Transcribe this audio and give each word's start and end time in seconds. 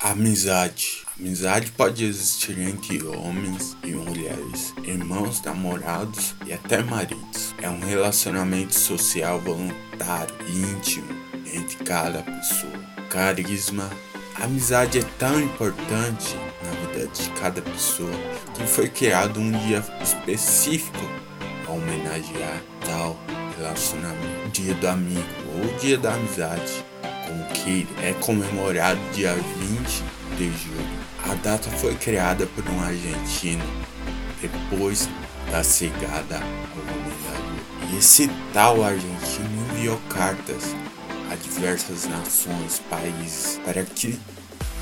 Amizade. 0.00 1.04
Amizade 1.18 1.72
pode 1.72 2.04
existir 2.04 2.56
entre 2.56 3.02
homens 3.02 3.76
e 3.82 3.90
mulheres, 3.90 4.72
irmãos, 4.84 5.42
namorados 5.42 6.36
e 6.46 6.52
até 6.52 6.80
maridos. 6.84 7.52
É 7.60 7.68
um 7.68 7.80
relacionamento 7.80 8.78
social 8.78 9.40
voluntário 9.40 10.32
e 10.46 10.56
íntimo 10.56 11.08
entre 11.52 11.84
cada 11.84 12.22
pessoa. 12.22 12.78
Carisma. 13.10 13.90
A 14.36 14.44
amizade 14.44 15.00
é 15.00 15.04
tão 15.18 15.40
importante 15.40 16.36
na 16.62 16.70
vida 16.92 17.08
de 17.08 17.28
cada 17.30 17.60
pessoa 17.60 18.12
que 18.54 18.64
foi 18.68 18.88
criado 18.88 19.40
um 19.40 19.50
dia 19.50 19.84
específico 20.00 20.96
a 21.66 21.72
homenagear 21.72 22.62
tal 22.86 23.18
relacionamento. 23.56 24.50
Dia 24.52 24.74
do 24.74 24.86
amigo 24.86 25.26
ou 25.56 25.76
dia 25.78 25.98
da 25.98 26.14
amizade 26.14 26.84
que 27.54 27.86
é 28.02 28.12
comemorado 28.20 29.00
dia 29.12 29.34
20 29.34 30.04
de 30.36 30.46
julho. 30.46 30.98
A 31.24 31.34
data 31.34 31.70
foi 31.70 31.94
criada 31.94 32.46
por 32.46 32.68
um 32.68 32.80
argentino 32.82 33.64
depois 34.40 35.08
da 35.50 35.62
chegada 35.62 36.36
ao 36.36 36.76
lugar. 36.76 37.90
E 37.90 37.98
esse 37.98 38.30
tal 38.52 38.82
argentino 38.82 39.66
enviou 39.72 39.98
cartas 40.08 40.74
a 41.30 41.34
diversas 41.34 42.06
nações, 42.06 42.80
países, 42.90 43.60
para 43.64 43.82
que 43.82 44.18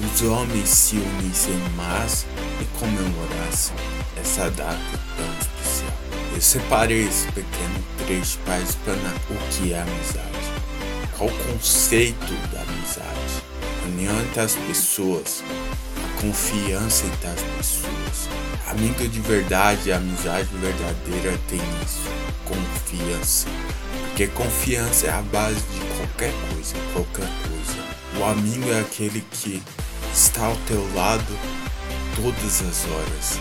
os 0.00 0.22
homens 0.22 0.68
se 0.68 0.96
unissem 0.96 1.58
mais 1.76 2.26
e 2.60 2.78
comemorassem 2.78 3.74
essa 4.20 4.50
data 4.50 4.78
tão 5.16 5.26
especial. 5.38 5.92
Eu 6.34 6.40
separei 6.40 7.06
esse 7.06 7.26
pequeno 7.28 7.84
trecho 8.06 8.38
para 8.44 8.60
explanar 8.60 9.14
o 9.30 9.34
que 9.50 9.72
é 9.72 9.80
amizade. 9.80 10.35
Qual 11.16 11.30
o 11.30 11.52
conceito 11.52 12.34
da 12.52 12.60
amizade? 12.60 13.42
A 13.82 13.86
união 13.86 14.20
entre 14.20 14.40
as 14.40 14.54
pessoas, 14.54 15.42
a 15.96 16.20
confiança 16.20 17.06
entre 17.06 17.28
as 17.28 17.40
pessoas. 17.56 18.28
Amigo 18.66 19.08
de 19.08 19.20
verdade, 19.20 19.92
a 19.92 19.96
amizade 19.96 20.48
verdadeira 20.60 21.38
tem 21.48 21.60
isso, 21.82 22.02
confiança. 22.44 23.48
Porque 24.08 24.26
confiança 24.26 25.06
é 25.06 25.10
a 25.10 25.22
base 25.22 25.60
de 25.60 25.80
qualquer 25.96 26.32
coisa, 26.52 26.74
qualquer 26.92 27.28
coisa. 27.48 28.20
O 28.20 28.24
amigo 28.24 28.70
é 28.70 28.80
aquele 28.80 29.24
que 29.30 29.62
está 30.12 30.44
ao 30.44 30.56
teu 30.68 30.86
lado 30.94 31.38
todas 32.14 32.60
as 32.60 32.90
horas. 32.90 33.40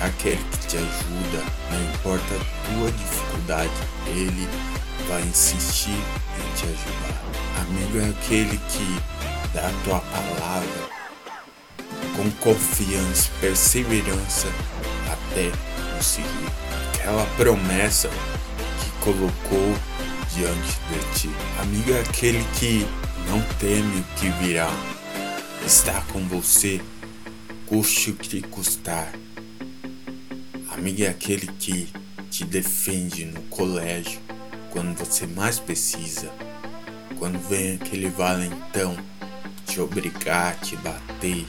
É 0.00 0.06
aquele 0.06 0.42
que 0.50 0.66
te 0.66 0.76
ajuda, 0.76 1.44
não 1.70 1.91
importa 2.02 2.34
a 2.34 2.74
tua 2.74 2.90
dificuldade, 2.90 3.70
ele 4.08 4.48
vai 5.08 5.22
insistir 5.22 5.90
em 5.92 6.56
te 6.56 6.64
ajudar. 6.64 7.22
Amigo 7.60 7.98
é 7.98 8.08
aquele 8.10 8.58
que 8.58 9.00
dá 9.54 9.68
a 9.68 9.72
tua 9.84 10.00
palavra 10.00 10.88
com 12.16 12.28
confiança, 12.42 13.30
perseverança 13.40 14.48
até 15.12 15.52
conseguir 15.94 16.26
aquela 16.92 17.24
promessa 17.36 18.08
que 18.08 19.04
colocou 19.04 19.76
diante 20.34 20.78
de 20.88 21.20
ti. 21.20 21.30
Amigo 21.60 21.92
é 21.92 22.00
aquele 22.00 22.44
que 22.58 22.84
não 23.28 23.40
teme 23.60 24.00
o 24.00 24.04
que 24.18 24.28
virá, 24.44 24.70
está 25.64 26.02
com 26.12 26.26
você, 26.26 26.80
custe 27.66 28.10
o 28.10 28.14
que 28.14 28.42
custar. 28.42 29.12
Amigo 30.82 31.04
é 31.04 31.06
aquele 31.06 31.46
que 31.46 31.88
te 32.28 32.42
defende 32.42 33.24
no 33.24 33.40
colégio, 33.42 34.18
quando 34.72 34.98
você 34.98 35.28
mais 35.28 35.60
precisa, 35.60 36.28
quando 37.20 37.38
vem 37.48 37.76
aquele 37.76 38.08
valentão 38.08 38.96
te 39.64 39.80
obrigar, 39.80 40.58
te 40.58 40.74
bater. 40.78 41.46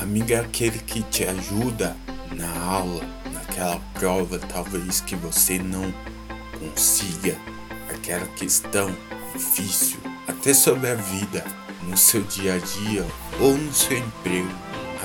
Amigo 0.00 0.32
é 0.32 0.36
aquele 0.36 0.78
que 0.78 1.02
te 1.02 1.24
ajuda 1.24 1.96
na 2.30 2.48
aula, 2.60 3.02
naquela 3.32 3.80
prova 3.94 4.38
talvez 4.38 5.00
que 5.00 5.16
você 5.16 5.58
não 5.58 5.92
consiga, 6.60 7.36
aquela 7.92 8.26
questão 8.36 8.96
difícil, 9.34 9.98
até 10.28 10.54
sobre 10.54 10.90
a 10.90 10.94
vida, 10.94 11.44
no 11.82 11.96
seu 11.96 12.22
dia 12.22 12.54
a 12.54 12.58
dia 12.58 13.04
ou 13.40 13.58
no 13.58 13.74
seu 13.74 13.98
emprego. 13.98 14.54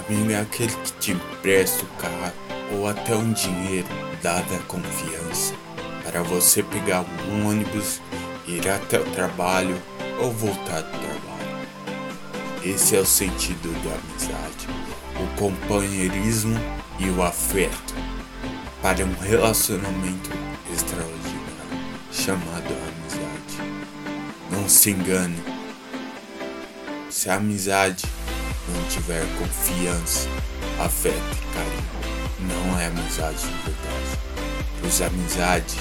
Amigo 0.08 0.30
é 0.30 0.40
aquele 0.40 0.76
que 0.84 0.94
te 1.00 1.12
empresta 1.14 1.84
o 1.84 1.88
carro 2.00 2.51
ou 2.72 2.88
até 2.88 3.16
um 3.16 3.32
dinheiro, 3.34 3.88
dada 4.22 4.56
a 4.56 4.64
confiança 4.64 5.54
para 6.04 6.22
você 6.24 6.64
pegar 6.64 7.06
um 7.30 7.48
ônibus, 7.48 8.02
ir 8.48 8.68
até 8.70 9.00
o 9.00 9.12
trabalho 9.12 9.80
ou 10.20 10.32
voltar 10.32 10.82
do 10.82 10.92
trabalho. 10.92 11.32
Esse 12.64 12.96
é 12.96 13.00
o 13.00 13.06
sentido 13.06 13.72
da 13.84 13.96
amizade, 13.96 14.68
o 15.16 15.40
companheirismo 15.40 16.56
e 17.00 17.10
o 17.10 17.24
afeto 17.24 17.96
para 18.82 19.06
um 19.06 19.14
relacionamento 19.14 20.30
extraordinário 20.74 21.22
chamado 22.12 22.68
amizade. 22.68 23.74
Não 24.52 24.68
se 24.68 24.92
engane, 24.92 25.42
se 27.10 27.30
a 27.30 27.36
amizade 27.36 28.06
não 28.68 28.90
tiver 28.90 29.24
confiança, 29.38 30.28
afeto 30.80 31.16
e 31.16 31.56
carinho, 31.56 32.01
não 32.42 32.80
é 32.80 32.88
amizade 32.88 33.38
de 33.38 33.72
verdade. 33.72 34.20
Pois 34.80 35.02
amizade 35.02 35.78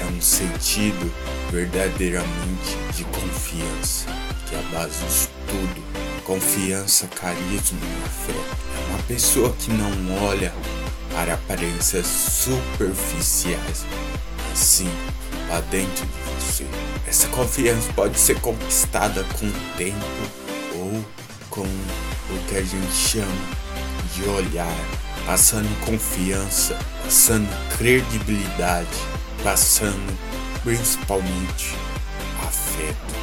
é 0.00 0.04
um 0.06 0.20
sentido 0.20 1.12
verdadeiramente 1.50 2.76
de 2.96 3.04
confiança, 3.04 4.06
que 4.48 4.54
é 4.54 4.58
a 4.58 4.62
base 4.78 5.04
de 5.04 5.28
tudo. 5.46 5.82
Confiança, 6.24 7.06
carisma 7.08 7.78
e 7.82 8.08
fé. 8.26 8.32
É 8.32 8.90
uma 8.90 9.02
pessoa 9.04 9.52
que 9.52 9.70
não 9.70 10.24
olha 10.24 10.52
para 11.12 11.34
aparências 11.34 12.06
superficiais, 12.06 13.84
assim, 14.52 14.90
lá 15.48 15.60
dentro 15.70 16.06
de 16.06 16.12
você. 16.34 16.66
Essa 17.06 17.28
confiança 17.28 17.92
pode 17.92 18.18
ser 18.18 18.40
conquistada 18.40 19.24
com 19.38 19.46
o 19.46 19.76
tempo 19.76 19.96
ou 20.74 21.04
com 21.50 21.62
o 21.62 22.46
que 22.48 22.56
a 22.56 22.62
gente 22.62 22.92
chama 22.92 23.62
de 24.14 24.24
olhar, 24.28 24.74
passando 25.26 25.68
confiança, 25.84 26.78
passando 27.04 27.48
credibilidade 27.76 29.12
passando 29.42 30.16
principalmente 30.62 31.74
afeto, 32.46 33.14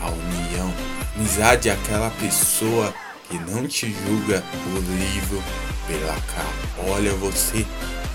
a 0.00 0.10
união. 0.10 0.72
Amizade 1.16 1.68
é 1.68 1.72
aquela 1.72 2.10
pessoa 2.10 2.94
que 3.28 3.38
não 3.38 3.66
te 3.66 3.92
julga 3.92 4.42
por 4.62 4.82
livro 4.82 5.42
pela 5.88 6.14
capa. 6.14 6.90
Olha 6.90 7.12
você 7.14 7.66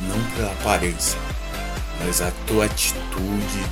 não 0.01 0.23
pela 0.35 0.51
aparência, 0.51 1.19
mas 1.99 2.21
a 2.21 2.31
tua 2.47 2.65
atitude, 2.65 3.65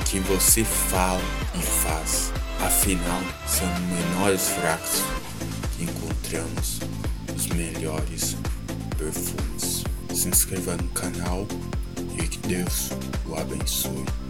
o 0.00 0.04
que 0.04 0.20
você 0.20 0.62
fala 0.62 1.20
e 1.54 1.62
faz. 1.62 2.32
Afinal, 2.64 3.20
são 3.46 3.66
menores 3.80 4.48
fracos 4.48 5.02
que 5.76 5.84
encontramos 5.84 6.80
os 7.34 7.46
melhores 7.48 8.36
perfumes. 8.94 9.84
Se 10.14 10.28
inscreva 10.28 10.76
no 10.76 10.88
canal 10.90 11.46
e 12.18 12.26
que 12.26 12.38
Deus 12.48 12.90
o 13.26 13.34
abençoe. 13.36 14.23